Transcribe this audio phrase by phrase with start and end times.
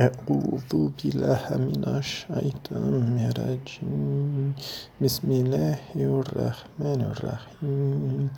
[0.00, 4.54] أعوذ بالله من الشيطان الرجيم
[5.02, 8.30] بسم الله الرحمن الرحيم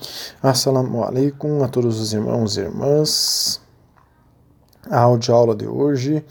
[0.42, 3.60] Assalamu alaikum a todos os irmãos e irmãs.
[4.90, 6.24] A audioaula de hoje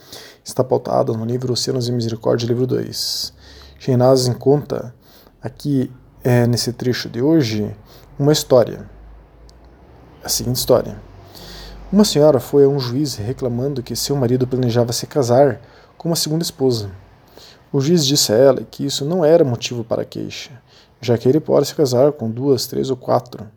[0.43, 3.33] está pautada no livro Oceanos e Misericórdia, livro 2.
[3.77, 4.95] Shenaz conta
[5.39, 5.91] aqui,
[6.23, 7.75] é, nesse trecho de hoje,
[8.17, 8.89] uma história.
[10.23, 10.99] A seguinte história.
[11.94, 15.60] Uma senhora foi a um juiz reclamando que seu marido planejava se casar
[15.96, 16.90] com uma segunda esposa.
[17.72, 20.50] O juiz disse a ela que isso não era motivo para queixa,
[21.00, 23.48] já que ele pode se casar com duas, três ou quatro.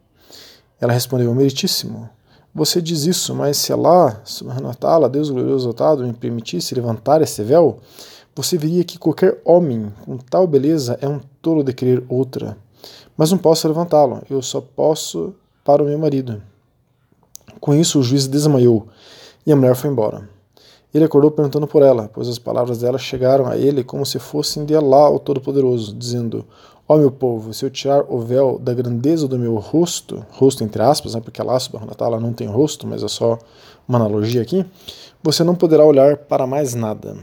[0.79, 2.07] Ela respondeu: Meritíssimo,
[2.53, 7.41] você diz isso, mas se Allah, subhanahu wa Deus glorioso exaltado, me permitisse levantar esse
[7.41, 7.79] véu,
[8.35, 12.55] você veria que qualquer homem com tal beleza é um tolo de querer outra.
[13.17, 15.33] Mas não posso levantá-lo, eu só posso
[15.65, 16.39] para o meu marido.
[17.59, 18.87] Com isso, o juiz desmaiou
[19.45, 20.27] e a mulher foi embora.
[20.93, 24.65] Ele acordou perguntando por ela, pois as palavras dela chegaram a ele como se fossem
[24.65, 26.45] de Alá, o Todo-Poderoso, dizendo:
[26.87, 30.63] Ó oh, meu povo, se eu tirar o véu da grandeza do meu rosto, rosto
[30.63, 33.37] entre aspas, né, porque Allah subhanahu wa não tem rosto, mas é só
[33.87, 34.65] uma analogia aqui,
[35.21, 37.17] você não poderá olhar para mais nada.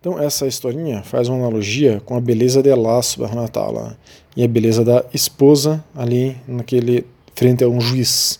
[0.00, 3.98] Então essa historinha faz uma analogia com a beleza de Allah subhanahu wa ta'ala
[4.34, 7.06] e a beleza da esposa ali naquele
[7.40, 8.38] frente a um juiz.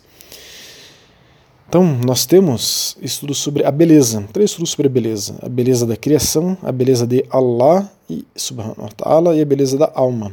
[1.66, 5.96] Então, nós temos estudos sobre a beleza, três estudos sobre a beleza: a beleza da
[5.96, 10.30] criação, a beleza de Allah e subhanahu wa ta'ala e a beleza da alma.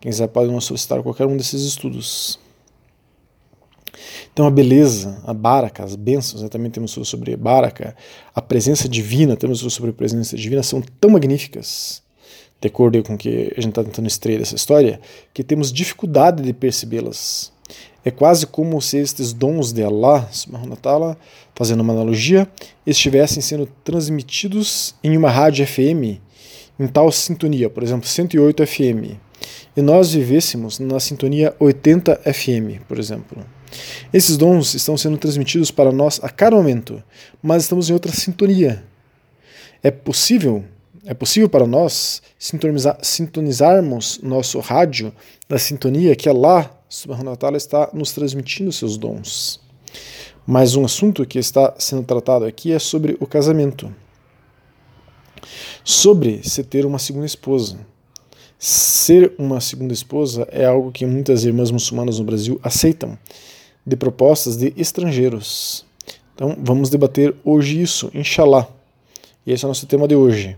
[0.00, 2.40] Quem quiser pode nos solicitar qualquer um desses estudos.
[4.32, 6.48] Então, a beleza, a baraka, as bênçãos, né?
[6.48, 7.94] também temos estudos sobre baraka,
[8.34, 12.02] a presença divina, temos estudos sobre a presença divina, são tão magníficas,
[12.60, 15.00] de acordo com o que a gente está tentando extrair dessa história,
[15.32, 17.56] que temos dificuldade de percebê-las.
[18.04, 20.28] É quase como se estes dons de Allah,
[21.54, 22.48] fazendo uma analogia,
[22.86, 26.20] estivessem sendo transmitidos em uma rádio FM
[26.78, 29.18] em tal sintonia, por exemplo, 108 FM,
[29.76, 33.44] e nós vivêssemos na sintonia 80 FM, por exemplo.
[34.12, 37.02] Esses dons estão sendo transmitidos para nós a cada momento,
[37.42, 38.84] mas estamos em outra sintonia.
[39.82, 40.64] É possível,
[41.04, 45.12] é possível para nós sintonizar, sintonizarmos nosso rádio
[45.48, 49.60] na sintonia que Allah subhanahu wa ta'ala está nos transmitindo seus dons.
[50.46, 53.94] Mas um assunto que está sendo tratado aqui é sobre o casamento.
[55.84, 57.78] Sobre se ter uma segunda esposa.
[58.58, 63.16] Ser uma segunda esposa é algo que muitas irmãs muçulmanas no Brasil aceitam,
[63.86, 65.86] de propostas de estrangeiros.
[66.34, 68.66] Então vamos debater hoje isso, inshallah.
[69.46, 70.56] E esse é o nosso tema de hoje.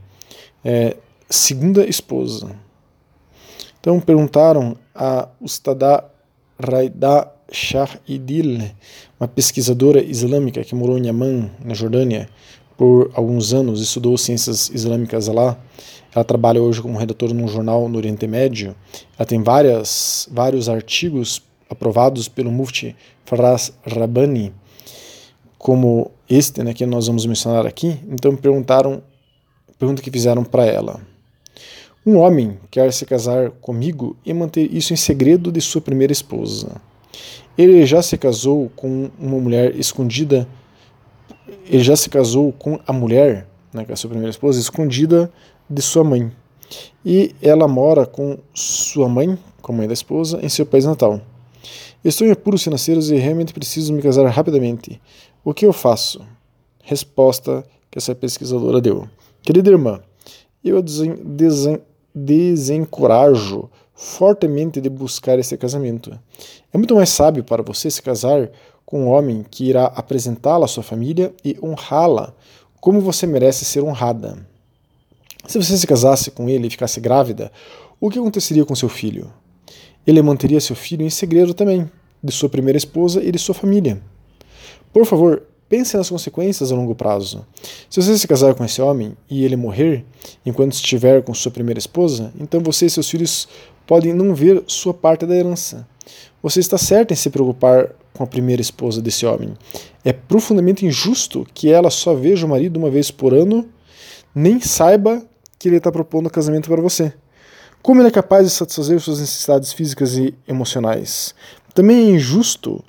[0.64, 0.96] É,
[1.28, 2.56] segunda esposa.
[3.80, 6.04] Então perguntaram a Ustada
[6.60, 8.70] Raida Shahidil,
[9.18, 12.28] uma pesquisadora islâmica que morou em Amman, na Jordânia,
[12.76, 15.58] por alguns anos, estudou ciências islâmicas lá.
[16.14, 18.74] Ela trabalha hoje como redatora num jornal no Oriente Médio.
[19.18, 24.52] Ela tem várias, vários artigos aprovados pelo Mufti Faraz Rabbani,
[25.58, 28.00] como este né, que nós vamos mencionar aqui.
[28.08, 29.02] Então perguntaram,
[29.78, 31.00] pergunta que fizeram para ela.
[32.04, 36.80] Um homem quer se casar comigo e manter isso em segredo de sua primeira esposa.
[37.58, 40.48] Ele já se casou com uma mulher escondida.
[41.66, 45.30] Ele já se casou com a mulher, né, com a sua primeira esposa, escondida
[45.68, 46.32] de sua mãe.
[47.04, 51.20] E ela mora com sua mãe, com a mãe da esposa, em seu país natal.
[52.02, 54.98] Estou em apuros financeiros e realmente preciso me casar rapidamente.
[55.44, 56.24] O que eu faço?
[56.82, 59.06] Resposta que essa pesquisadora deu.
[59.42, 60.00] Querida irmã,
[60.64, 61.80] eu desen
[62.14, 66.18] desencorajo fortemente de buscar esse casamento.
[66.72, 68.50] É muito mais sábio para você se casar
[68.86, 72.34] com um homem que irá apresentá-la à sua família e honrá-la
[72.80, 74.38] como você merece ser honrada.
[75.46, 77.52] Se você se casasse com ele e ficasse grávida,
[78.00, 79.30] o que aconteceria com seu filho?
[80.06, 81.90] Ele manteria seu filho em segredo também,
[82.22, 84.00] de sua primeira esposa e de sua família.
[84.92, 87.46] Por favor, Pense nas consequências a longo prazo.
[87.88, 90.04] Se você se casar com esse homem e ele morrer
[90.44, 93.46] enquanto estiver com sua primeira esposa, então você e seus filhos
[93.86, 95.86] podem não ver sua parte da herança.
[96.42, 99.54] Você está certo em se preocupar com a primeira esposa desse homem.
[100.04, 103.64] É profundamente injusto que ela só veja o marido uma vez por ano,
[104.34, 105.22] nem saiba
[105.56, 107.12] que ele está propondo casamento para você.
[107.80, 111.32] Como ele é capaz de satisfazer suas necessidades físicas e emocionais?
[111.72, 112.82] Também é injusto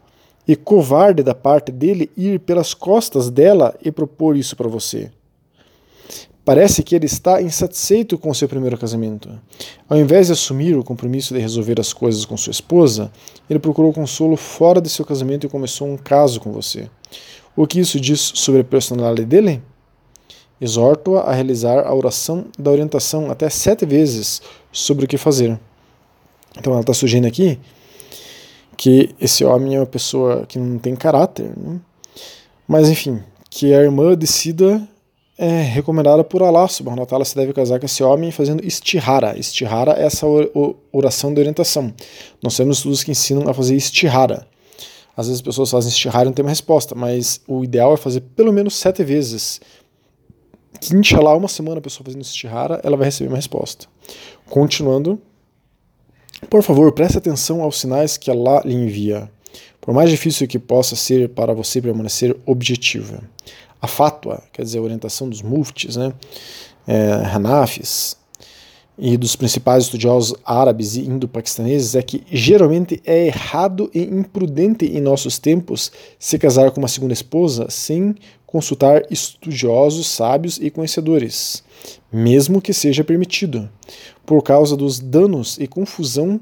[0.47, 5.11] e covarde da parte dele ir pelas costas dela e propor isso para você.
[6.43, 9.29] Parece que ele está insatisfeito com seu primeiro casamento.
[9.87, 13.11] Ao invés de assumir o compromisso de resolver as coisas com sua esposa,
[13.47, 16.89] ele procurou consolo fora de seu casamento e começou um caso com você.
[17.55, 19.61] O que isso diz sobre a personalidade dele?
[20.59, 24.41] Exorto-a a realizar a oração da orientação até sete vezes
[24.71, 25.59] sobre o que fazer.
[26.57, 27.59] Então ela está sugerindo aqui
[28.81, 31.79] que esse homem é uma pessoa que não tem caráter, né?
[32.67, 34.81] mas enfim, que a irmã decida
[35.37, 39.37] é recomendada por Allah subhanahu wa ta'ala se deve casar com esse homem fazendo istihara.
[39.37, 40.25] Istihara é essa
[40.91, 41.93] oração de orientação.
[42.41, 44.47] Nós temos estudos que ensinam a fazer istihara.
[45.15, 47.97] Às vezes as pessoas fazem istihara e não tem uma resposta, mas o ideal é
[47.97, 49.61] fazer pelo menos sete vezes.
[50.79, 53.85] Que inshallah, uma semana a pessoa fazendo istihara, ela vai receber uma resposta.
[54.49, 55.21] Continuando,
[56.49, 59.29] por favor, preste atenção aos sinais que Allah lhe envia,
[59.79, 63.23] por mais difícil que possa ser para você permanecer objetiva.
[63.81, 66.13] A fatwa, quer dizer, a orientação dos muftis, né,
[66.87, 68.17] é, Hanafis,
[68.97, 75.01] e dos principais estudiosos árabes e indo-paquistaneses é que geralmente é errado e imprudente em
[75.01, 78.15] nossos tempos se casar com uma segunda esposa sem
[78.45, 81.63] consultar estudiosos, sábios e conhecedores,
[82.11, 83.69] mesmo que seja permitido,
[84.25, 86.39] por causa dos danos e confusão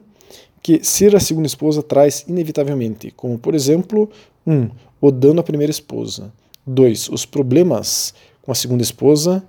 [0.62, 4.10] que ser a segunda esposa traz inevitavelmente, como por exemplo,
[4.46, 4.54] 1.
[4.54, 4.70] Um,
[5.02, 6.34] o dano à primeira esposa.
[6.68, 7.10] 2.
[7.10, 9.44] Os problemas com a segunda esposa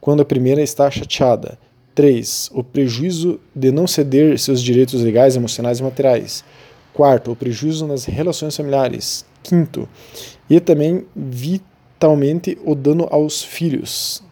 [0.00, 1.58] quando a primeira está chateada.
[1.94, 2.50] 3.
[2.52, 6.44] O prejuízo de não ceder seus direitos legais, emocionais e materiais.
[6.92, 9.24] Quarto, o prejuízo nas relações familiares.
[9.42, 9.88] Quinto,
[10.50, 14.22] e também vitalmente o dano aos filhos.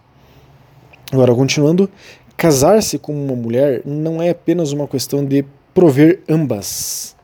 [1.14, 1.88] Agora, continuando,
[2.36, 7.14] casar-se com uma mulher não é apenas uma questão de prover ambas.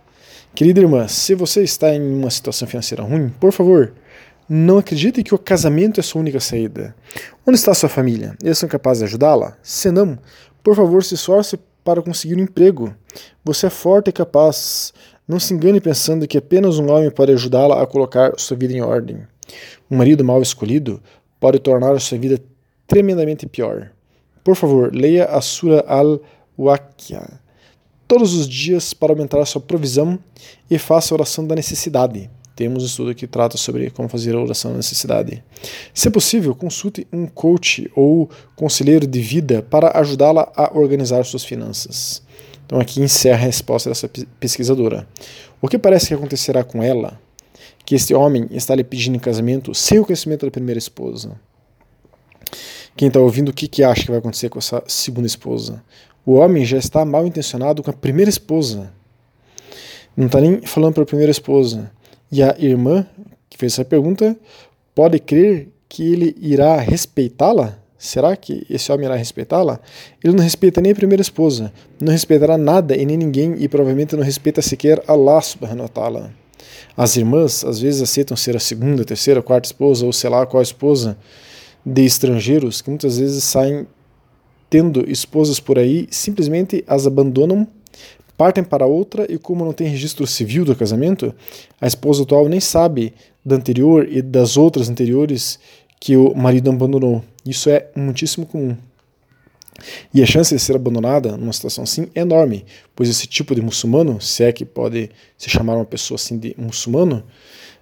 [0.54, 3.92] Querida irmã, se você está em uma situação financeira ruim, por favor,
[4.48, 6.94] não acredite que o casamento é sua única saída.
[7.44, 8.37] Onde está sua família?
[8.40, 9.56] Eles são capazes de ajudá-la?
[9.60, 10.16] Se não,
[10.62, 12.94] por favor, se esforce para conseguir um emprego.
[13.44, 14.94] Você é forte e capaz.
[15.26, 18.82] Não se engane pensando que apenas um homem pode ajudá-la a colocar sua vida em
[18.82, 19.26] ordem.
[19.90, 21.02] Um marido mal escolhido
[21.40, 22.40] pode tornar sua vida
[22.90, 23.92] tremendamente pior.
[24.42, 27.38] Por favor, leia a Sura Al-Waqiah
[28.08, 30.19] todos os dias para aumentar a sua provisão
[30.69, 32.28] e faça a oração da necessidade.
[32.56, 35.44] Temos um estudo que trata sobre como fazer a oração da necessidade.
[35.94, 42.20] Se possível, consulte um coach ou conselheiro de vida para ajudá-la a organizar suas finanças.
[42.66, 44.10] Então aqui encerra a resposta dessa
[44.40, 45.06] pesquisadora.
[45.62, 47.16] O que parece que acontecerá com ela?
[47.87, 51.38] Que este homem está lhe pedindo em casamento sem o conhecimento da primeira esposa.
[52.96, 55.82] Quem está ouvindo, o que, que acha que vai acontecer com essa segunda esposa?
[56.25, 58.92] O homem já está mal intencionado com a primeira esposa.
[60.16, 61.90] Não está nem falando para a primeira esposa.
[62.31, 63.06] E a irmã
[63.48, 64.37] que fez essa pergunta
[64.94, 67.78] pode crer que ele irá respeitá-la?
[67.98, 69.78] Será que esse homem irá respeitá-la?
[70.22, 74.16] Ele não respeita nem a primeira esposa, não respeitará nada e nem ninguém e provavelmente
[74.16, 76.32] não respeita sequer Allah subhanahu wa ta'ala.
[76.96, 80.62] As irmãs às vezes aceitam ser a segunda, terceira, quarta esposa ou sei lá qual
[80.62, 81.16] esposa
[81.85, 83.87] de estrangeiros que muitas vezes saem
[84.69, 87.67] tendo esposas por aí, simplesmente as abandonam,
[88.37, 91.35] partem para outra e, como não tem registro civil do casamento,
[91.81, 93.12] a esposa atual nem sabe
[93.44, 95.59] da anterior e das outras anteriores
[95.99, 97.23] que o marido abandonou.
[97.44, 98.76] Isso é muitíssimo comum.
[100.12, 103.62] E a chance de ser abandonada numa situação assim é enorme, pois esse tipo de
[103.62, 107.23] muçulmano, se é que pode se chamar uma pessoa assim de muçulmano,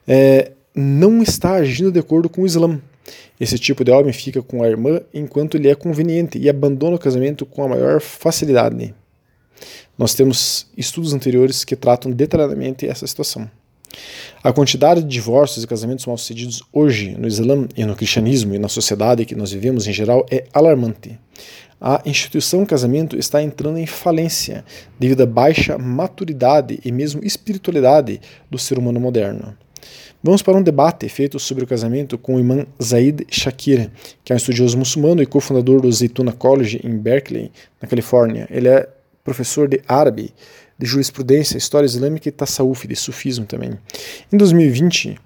[0.07, 2.81] é, não está agindo de acordo com o Islã.
[3.41, 6.99] Esse tipo de homem fica com a irmã enquanto lhe é conveniente e abandona o
[6.99, 8.95] casamento com a maior facilidade.
[9.97, 13.51] Nós temos estudos anteriores que tratam detalhadamente essa situação.
[14.43, 18.69] A quantidade de divórcios e casamentos mal-sucedidos hoje no Islã e no cristianismo e na
[18.69, 21.19] sociedade que nós vivemos em geral é alarmante.
[21.81, 24.65] A instituição casamento está entrando em falência
[24.99, 29.57] devido à baixa maturidade e mesmo espiritualidade do ser humano moderno.
[30.21, 33.89] Vamos para um debate feito sobre o casamento com o imã Zaid Shakir,
[34.25, 38.49] que é um estudioso muçulmano e cofundador do Zaytuna College em Berkeley, na Califórnia.
[38.51, 38.89] Ele é
[39.23, 40.35] professor de árabe,
[40.77, 43.79] de jurisprudência, história islâmica e tasawuf, de sufismo também.
[44.33, 45.17] Em 2020,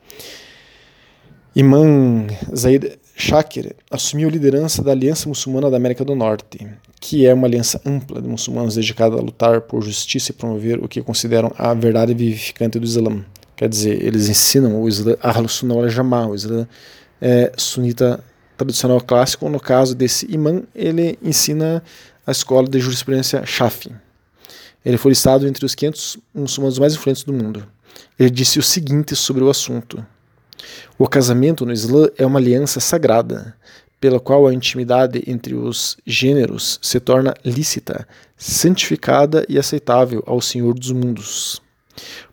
[1.56, 6.66] Imam Zaid Shakir assumiu a liderança da Aliança Muçulmana da América do Norte,
[7.00, 10.88] que é uma aliança ampla de muçulmanos dedicada a lutar por justiça e promover o
[10.88, 13.25] que consideram a verdade vivificante do Islã.
[13.62, 16.66] Quer dizer, eles ensinam o Islã Ahl Sunnah wal Jamaa, o Islã
[17.21, 18.19] é, sunita
[18.57, 19.49] tradicional clássico.
[19.49, 21.81] No caso desse imã, ele ensina
[22.26, 23.95] a escola de jurisprudência Shafi.
[24.85, 27.64] Ele foi listado entre os 500 muçulmanos mais influentes do mundo.
[28.19, 30.04] Ele disse o seguinte sobre o assunto:
[30.99, 33.54] O casamento no Islã é uma aliança sagrada,
[34.00, 40.75] pela qual a intimidade entre os gêneros se torna lícita, santificada e aceitável ao Senhor
[40.75, 41.62] dos mundos.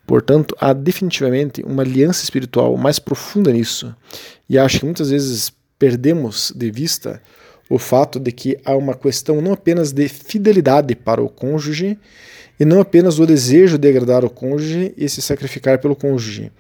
[0.10, 3.96] Portanto, há definitivamente uma aliança espiritual mais profunda nisso.
[4.50, 7.22] E acho que muitas vezes perdemos de vista
[7.70, 11.96] o fato de que há uma questão não apenas de fidelidade para o cônjuge,
[12.60, 16.51] e não apenas o desejo de agradar o cônjuge e se sacrificar pelo cônjuge,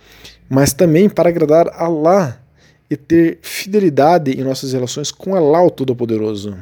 [0.47, 2.39] mas também para agradar Allah
[2.87, 6.55] e ter fidelidade em nossas relações com Allah, o Todo-Poderoso.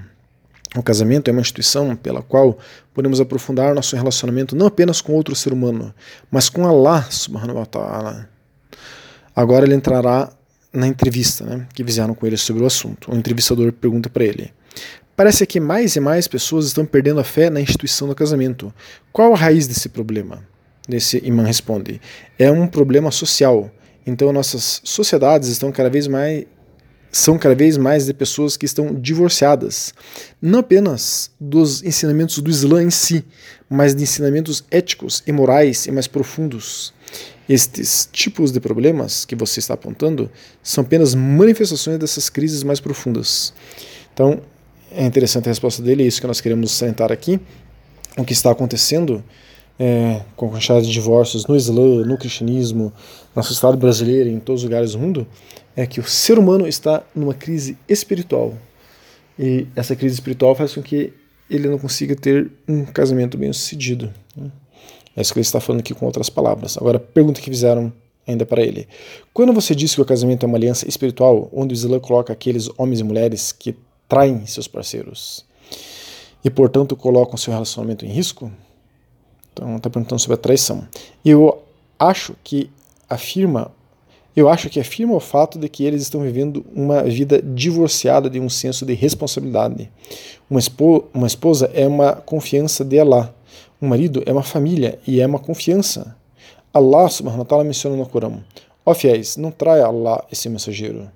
[0.75, 2.57] O casamento é uma instituição pela qual
[2.93, 5.93] podemos aprofundar nosso relacionamento não apenas com outro ser humano,
[6.29, 8.29] mas com Allah subhanahu wa ta'ala.
[9.36, 10.31] Agora ele entrará
[10.74, 13.12] na entrevista né, que fizeram com ele sobre o assunto.
[13.12, 14.51] O entrevistador pergunta para ele:
[15.15, 18.74] Parece que mais e mais pessoas estão perdendo a fé na instituição do casamento.
[19.12, 20.43] Qual a raiz desse problema?
[20.89, 22.01] Esse imã responde:
[22.38, 23.71] É um problema social.
[24.05, 26.45] Então nossas sociedades estão cada vez mais
[27.12, 29.94] são cada vez mais de pessoas que estão divorciadas,
[30.42, 33.26] não apenas dos ensinamentos do Islã em si,
[33.70, 36.94] mas de ensinamentos éticos e morais e mais profundos.
[37.50, 40.30] Estes tipos de problemas que você está apontando
[40.62, 43.54] são apenas manifestações dessas crises mais profundas.
[44.14, 44.42] Então,
[44.92, 47.40] é interessante a resposta dele, é isso que nós queremos salientar aqui.
[48.18, 49.24] O que está acontecendo
[49.80, 52.92] é, com a quantidade de divórcios no Islã, no cristianismo,
[53.36, 55.28] na sociedade brasileira, em todos os lugares do mundo,
[55.77, 58.55] é que o ser humano está numa crise espiritual.
[59.38, 61.13] E essa crise espiritual faz com que
[61.48, 64.12] ele não consiga ter um casamento bem sucedido.
[64.36, 64.51] Né?
[65.15, 66.77] É isso que ele está falando aqui com outras palavras.
[66.77, 67.93] Agora, pergunta que fizeram
[68.27, 68.88] ainda para ele.
[69.31, 72.67] Quando você disse que o casamento é uma aliança espiritual, onde o Islã coloca aqueles
[72.75, 73.75] homens e mulheres que
[74.10, 75.46] traem seus parceiros
[76.43, 78.51] e, portanto, colocam seu relacionamento em risco?
[79.53, 80.88] Então, está perguntando sobre a traição.
[81.24, 81.63] Eu
[82.00, 82.69] acho que
[83.07, 83.72] afirma
[84.38, 88.39] eu acho que afirma o fato de que eles estão vivendo uma vida divorciada de
[88.39, 89.89] um senso de responsabilidade.
[90.48, 90.60] Uma,
[91.12, 93.34] uma esposa é uma confiança de Allah.
[93.82, 96.15] Um marido é uma família e é uma confiança.
[96.72, 98.44] Allah subhanahu wa ta'ala menciona no Corão:
[98.86, 101.10] Ó fiéis, não traia Allah esse mensageiro.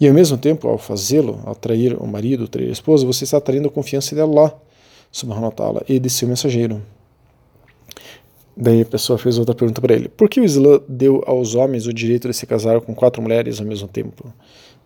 [0.00, 3.40] E ao mesmo tempo, ao fazê-lo, ao trair o marido, trair a esposa, você está
[3.40, 4.52] traindo a confiança de Allah
[5.12, 6.82] subhanahu wa ta'ala e de seu mensageiro.
[8.62, 11.86] Daí a pessoa fez outra pergunta para ele: Por que o Islã deu aos homens
[11.86, 14.30] o direito de se casar com quatro mulheres ao mesmo tempo?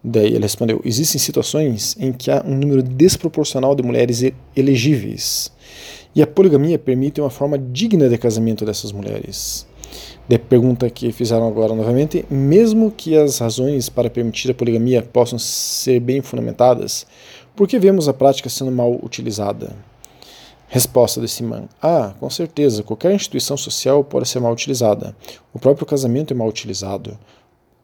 [0.03, 4.23] Daí ele respondeu: Existem situações em que há um número desproporcional de mulheres
[4.55, 5.51] elegíveis.
[6.15, 9.67] E a poligamia permite uma forma digna de casamento dessas mulheres.
[10.29, 15.37] Da pergunta que fizeram agora novamente: mesmo que as razões para permitir a poligamia possam
[15.37, 17.09] ser bem fundamentadas,
[17.57, 19.75] por que vemos a prática sendo mal utilizada?
[20.75, 25.15] Resposta desse imã: Ah, com certeza, qualquer instituição social pode ser mal utilizada.
[25.53, 27.17] O próprio casamento é mal utilizado,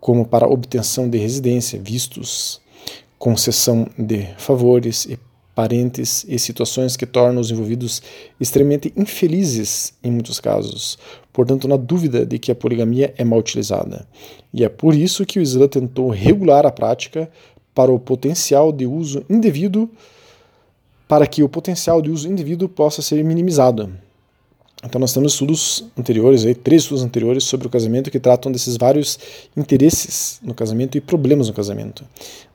[0.00, 2.60] como para obtenção de residência, vistos,
[3.16, 5.16] concessão de favores e
[5.54, 8.02] parentes e situações que tornam os envolvidos
[8.40, 10.98] extremamente infelizes em muitos casos.
[11.32, 14.04] Portanto, na dúvida de que a poligamia é mal utilizada.
[14.52, 17.30] E é por isso que o Islã tentou regular a prática
[17.72, 19.88] para o potencial de uso indevido
[21.10, 23.90] para que o potencial de uso indivíduo possa ser minimizado.
[24.84, 28.76] Então nós temos estudos anteriores, aí, três estudos anteriores sobre o casamento que tratam desses
[28.76, 29.18] vários
[29.56, 32.04] interesses no casamento e problemas no casamento.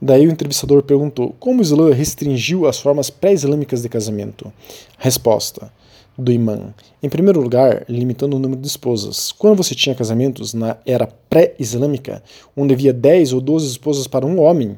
[0.01, 4.53] Daí o entrevistador perguntou como o Islã restringiu as formas pré-islâmicas de casamento.
[4.97, 5.69] Resposta:
[6.17, 6.73] do imã.
[7.03, 9.31] Em primeiro lugar, limitando o número de esposas.
[9.31, 12.23] Quando você tinha casamentos na era pré-islâmica,
[12.55, 14.77] onde havia 10 ou 12 esposas para um homem,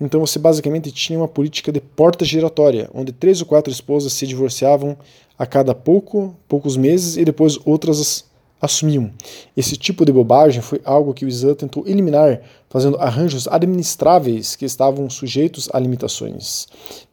[0.00, 4.26] então você basicamente tinha uma política de porta giratória, onde três ou quatro esposas se
[4.26, 4.96] divorciavam
[5.38, 8.24] a cada pouco, poucos meses e depois outras
[8.60, 9.10] assumiam.
[9.56, 14.64] Esse tipo de bobagem foi algo que o Islã tentou eliminar, fazendo arranjos administráveis que
[14.64, 16.66] estavam sujeitos a limitações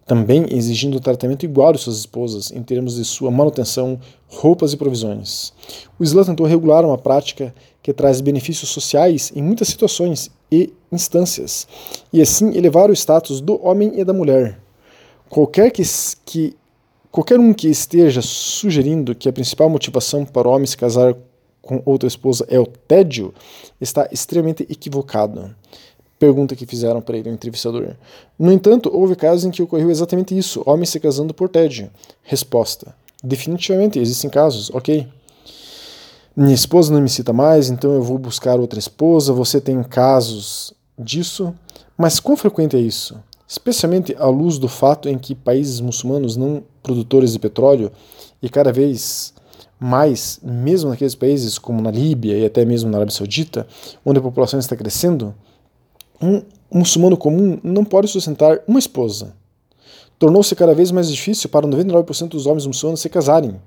[0.05, 5.53] também exigindo tratamento igual de suas esposas em termos de sua manutenção, roupas e provisões.
[5.97, 11.67] O Islã tentou regular uma prática que traz benefícios sociais em muitas situações e instâncias,
[12.11, 14.59] e assim elevar o status do homem e da mulher.
[15.29, 15.81] Qualquer que,
[16.25, 16.55] que
[17.11, 21.15] qualquer um que esteja sugerindo que a principal motivação para o homem se casar
[21.63, 23.33] com outra esposa é o tédio
[23.81, 25.55] está extremamente equivocado
[26.23, 27.95] pergunta que fizeram para ele, o entrevistador.
[28.39, 31.89] No entanto, houve casos em que ocorreu exatamente isso, homens se casando por tédio.
[32.21, 35.05] Resposta: Definitivamente existem casos, ok.
[36.33, 39.33] Minha esposa não me cita mais, então eu vou buscar outra esposa.
[39.33, 41.53] Você tem casos disso,
[41.97, 43.21] mas quão frequente é isso?
[43.45, 47.91] Especialmente à luz do fato em que países muçulmanos não produtores de petróleo
[48.41, 49.33] e cada vez
[49.79, 53.67] mais, mesmo naqueles países como na Líbia e até mesmo na Arábia Saudita,
[54.05, 55.33] onde a população está crescendo,
[56.21, 59.35] um muçulmano comum não pode sustentar uma esposa.
[60.17, 63.59] Tornou-se cada vez mais difícil para 99% dos homens muçulmanos se casarem.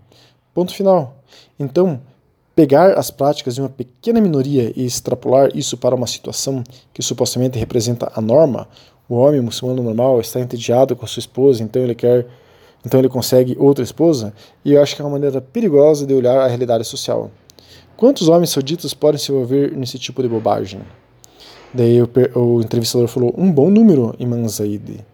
[0.55, 1.23] Ponto final.
[1.59, 2.01] Então,
[2.55, 7.59] pegar as práticas de uma pequena minoria e extrapolar isso para uma situação que supostamente
[7.59, 8.67] representa a norma,
[9.07, 12.27] o homem muçulmano normal está entediado com sua esposa, então ele quer,
[12.87, 14.33] então ele consegue outra esposa,
[14.65, 17.33] e eu acho que é uma maneira perigosa de olhar a realidade social.
[17.97, 20.81] Quantos homens sauditas podem se envolver nesse tipo de bobagem?
[21.75, 25.05] Daí o, o entrevistador falou, um bom número, Imam Zaid.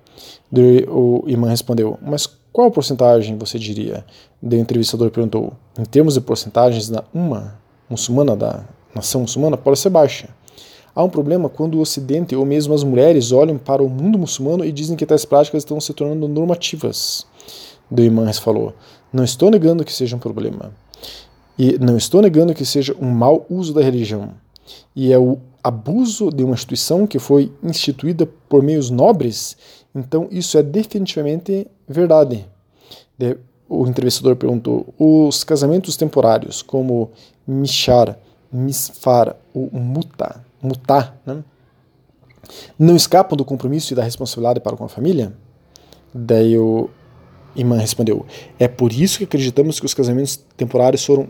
[0.50, 4.04] Daí o imã respondeu, mas qual porcentagem você diria?
[4.42, 8.64] Daí o entrevistador perguntou, em termos de porcentagens da uma muçulmana, da
[8.94, 10.28] nação muçulmana, pode ser baixa.
[10.94, 14.64] Há um problema quando o Ocidente ou mesmo as mulheres olham para o mundo muçulmano
[14.64, 17.26] e dizem que tais práticas estão se tornando normativas.
[17.96, 18.74] Imã falou,
[19.12, 20.72] não estou negando que seja um problema.
[21.58, 24.30] E não estou negando que seja um mau uso da religião.
[24.96, 29.56] E é o abuso de uma instituição que foi instituída por meios nobres
[29.94, 32.46] então, isso é definitivamente verdade.
[33.68, 37.10] O entrevistador perguntou: os casamentos temporários, como
[37.46, 38.18] mishar,
[38.50, 41.42] misfar ou muta, mutar, né?
[42.78, 45.32] não escapam do compromisso e da responsabilidade para com a família?
[46.14, 46.88] Daí o
[47.54, 48.26] imã respondeu:
[48.58, 51.28] é por isso que acreditamos que os casamentos temporários foram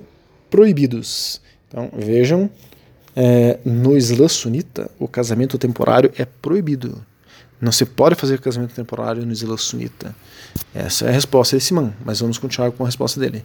[0.51, 1.41] proibidos.
[1.69, 2.51] Então, vejam,
[3.17, 7.05] é, no Islã sunita, o casamento temporário é proibido.
[7.61, 10.15] Não se pode fazer casamento temporário no Islã sunita.
[10.75, 13.45] Essa é a resposta desse man, mas vamos continuar com a resposta dele.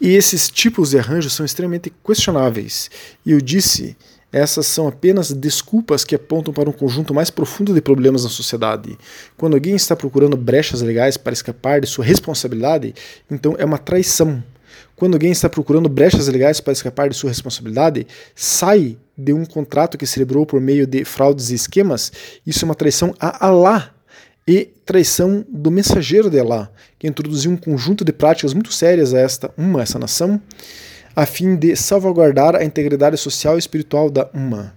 [0.00, 2.90] E esses tipos de arranjos são extremamente questionáveis.
[3.24, 3.96] E eu disse,
[4.34, 8.98] essas são apenas desculpas que apontam para um conjunto mais profundo de problemas na sociedade.
[9.36, 12.92] Quando alguém está procurando brechas legais para escapar de sua responsabilidade,
[13.30, 14.42] então é uma traição.
[14.96, 19.96] Quando alguém está procurando brechas legais para escapar de sua responsabilidade, sai de um contrato
[19.96, 22.10] que celebrou por meio de fraudes e esquemas,
[22.44, 23.94] isso é uma traição a Allah
[24.48, 29.20] e traição do mensageiro de Allah, que introduziu um conjunto de práticas muito sérias a
[29.20, 30.40] esta uma, essa nação,
[31.14, 34.74] a fim de salvaguardar a integridade social e espiritual da uma.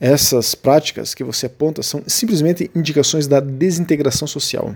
[0.00, 4.74] Essas práticas que você aponta são simplesmente indicações da desintegração social.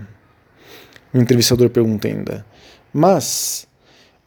[1.13, 2.45] O entrevistador pergunta ainda:
[2.93, 3.67] Mas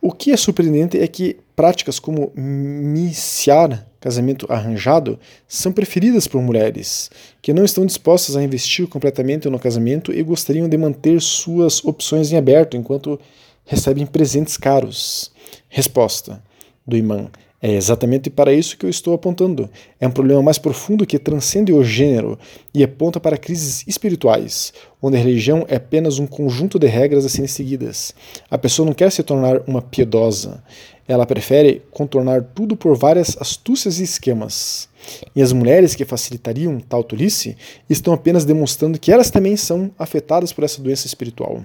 [0.00, 7.08] o que é surpreendente é que práticas como miciar casamento arranjado são preferidas por mulheres
[7.40, 12.32] que não estão dispostas a investir completamente no casamento e gostariam de manter suas opções
[12.32, 13.18] em aberto enquanto
[13.64, 15.30] recebem presentes caros.
[15.68, 16.42] Resposta
[16.86, 17.30] do imã:
[17.64, 19.70] é exatamente para isso que eu estou apontando.
[20.00, 22.36] É um problema mais profundo que transcende o gênero
[22.74, 27.28] e aponta para crises espirituais, onde a religião é apenas um conjunto de regras a
[27.28, 28.12] serem seguidas.
[28.50, 30.60] A pessoa não quer se tornar uma piedosa.
[31.06, 34.88] Ela prefere contornar tudo por várias astúcias e esquemas.
[35.34, 37.56] E as mulheres que facilitariam tal tolice
[37.88, 41.62] estão apenas demonstrando que elas também são afetadas por essa doença espiritual.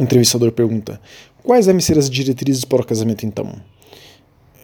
[0.00, 0.98] O entrevistador pergunta:
[1.42, 3.52] Quais devem ser as diretrizes para o casamento então?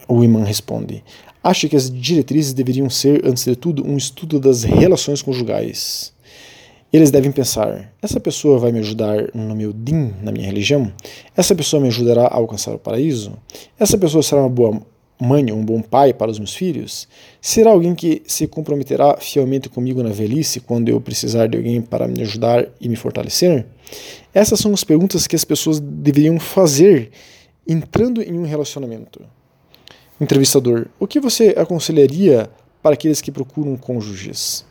[0.07, 1.03] O imã responde:
[1.43, 6.13] Acho que as diretrizes deveriam ser, antes de tudo, um estudo das relações conjugais.
[6.91, 10.91] Eles devem pensar: essa pessoa vai me ajudar no meu din, na minha religião?
[11.35, 13.33] Essa pessoa me ajudará a alcançar o paraíso?
[13.79, 14.81] Essa pessoa será uma boa
[15.19, 17.07] mãe um bom pai para os meus filhos?
[17.41, 22.07] Será alguém que se comprometerá fielmente comigo na velhice quando eu precisar de alguém para
[22.07, 23.65] me ajudar e me fortalecer?
[24.33, 27.11] Essas são as perguntas que as pessoas deveriam fazer
[27.67, 29.21] entrando em um relacionamento.
[30.19, 32.49] Entrevistador: O que você aconselharia
[32.81, 34.65] para aqueles que procuram cônjuges?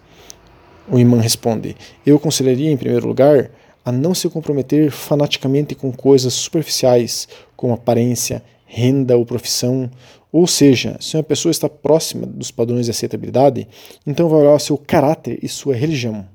[0.91, 3.51] O imã responde: Eu aconselharia, em primeiro lugar,
[3.85, 9.89] a não se comprometer fanaticamente com coisas superficiais, como aparência, renda ou profissão.
[10.37, 13.67] Ou seja, se uma pessoa está próxima dos padrões de aceitabilidade,
[14.07, 16.29] então vai olhar o seu caráter e sua religião.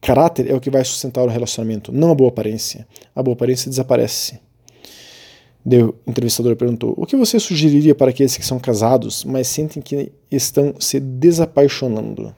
[0.00, 2.84] Caráter é o que vai sustentar o relacionamento, não a boa aparência.
[3.14, 4.40] A boa aparência desaparece.
[5.64, 10.10] O entrevistador perguntou: O que você sugeriria para aqueles que são casados, mas sentem que
[10.28, 12.34] estão se desapaixonando?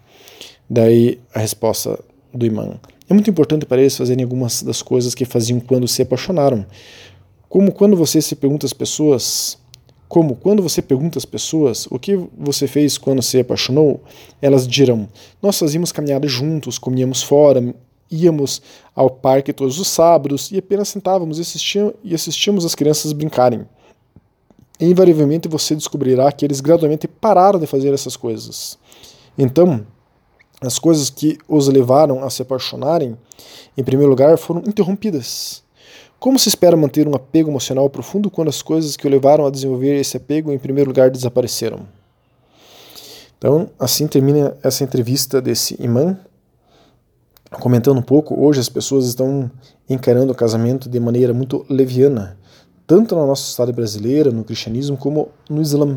[0.69, 1.99] Daí a resposta
[2.31, 6.03] do imã: É muito importante para eles fazerem algumas das coisas que faziam quando se
[6.03, 6.67] apaixonaram.
[7.49, 9.59] Como quando você se pergunta às pessoas,
[10.11, 14.03] como quando você pergunta às pessoas o que você fez quando se apaixonou,
[14.43, 15.09] elas dirão:
[15.41, 17.73] Nós fazíamos caminhadas juntos, comíamos fora,
[18.11, 18.61] íamos
[18.93, 23.65] ao parque todos os sábados e apenas sentávamos e, e assistíamos as crianças brincarem.
[24.81, 28.77] E, invariavelmente você descobrirá que eles gradualmente pararam de fazer essas coisas.
[29.39, 29.87] Então,
[30.61, 33.17] as coisas que os levaram a se apaixonarem,
[33.79, 35.63] em primeiro lugar, foram interrompidas.
[36.21, 39.51] Como se espera manter um apego emocional profundo quando as coisas que o levaram a
[39.51, 41.81] desenvolver esse apego, em primeiro lugar, desapareceram?
[43.39, 46.19] Então, assim termina essa entrevista desse imã
[47.59, 49.51] comentando um pouco, hoje as pessoas estão
[49.89, 52.39] encarando o casamento de maneira muito leviana.
[52.87, 55.97] tanto na nossa sociedade brasileira, no cristianismo, como no Islã.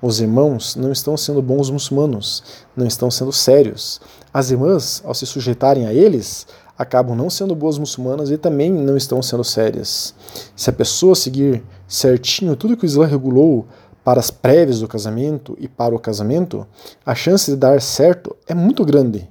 [0.00, 2.42] Os irmãos não estão sendo bons muçulmanos,
[2.74, 4.00] não estão sendo sérios.
[4.32, 6.46] As irmãs, ao se sujeitarem a eles,
[6.78, 10.14] acabam não sendo boas muçulmanas e também não estão sendo sérias.
[10.54, 13.66] Se a pessoa seguir certinho tudo que o Islã regulou
[14.04, 16.66] para as prévias do casamento e para o casamento,
[17.04, 19.28] a chance de dar certo é muito grande.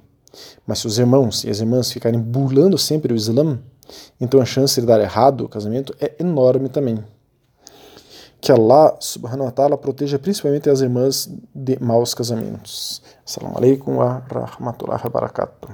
[0.66, 3.58] Mas se os irmãos e as irmãs ficarem burlando sempre o Islã,
[4.20, 7.02] então a chance de dar errado o casamento é enorme também.
[8.38, 13.02] Que Allah subhanahu wa ta'ala proteja principalmente as irmãs de maus casamentos.
[13.24, 15.68] Assalamu alaikum wa rahmatullahi wa barakatuh.